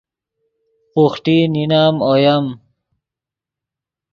[0.93, 2.45] بوخٹی نینم اویم